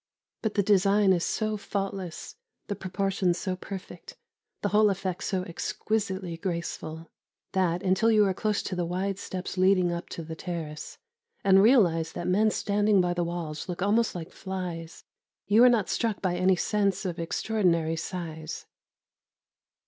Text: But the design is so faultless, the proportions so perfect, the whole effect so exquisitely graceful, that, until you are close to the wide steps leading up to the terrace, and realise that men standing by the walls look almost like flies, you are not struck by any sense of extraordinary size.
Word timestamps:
But 0.41 0.55
the 0.55 0.63
design 0.63 1.13
is 1.13 1.23
so 1.23 1.57
faultless, 1.57 2.35
the 2.65 2.75
proportions 2.75 3.37
so 3.37 3.55
perfect, 3.55 4.17
the 4.63 4.69
whole 4.69 4.89
effect 4.89 5.23
so 5.23 5.43
exquisitely 5.43 6.37
graceful, 6.37 7.11
that, 7.51 7.83
until 7.83 8.09
you 8.11 8.25
are 8.25 8.33
close 8.33 8.63
to 8.63 8.75
the 8.75 8.83
wide 8.83 9.19
steps 9.19 9.59
leading 9.59 9.91
up 9.91 10.09
to 10.09 10.23
the 10.23 10.35
terrace, 10.35 10.97
and 11.43 11.61
realise 11.61 12.13
that 12.13 12.25
men 12.25 12.49
standing 12.49 12.99
by 12.99 13.13
the 13.13 13.23
walls 13.23 13.69
look 13.69 13.83
almost 13.83 14.15
like 14.15 14.31
flies, 14.31 15.03
you 15.45 15.63
are 15.63 15.69
not 15.69 15.87
struck 15.87 16.19
by 16.19 16.35
any 16.35 16.55
sense 16.55 17.05
of 17.05 17.19
extraordinary 17.19 17.95
size. 17.95 18.65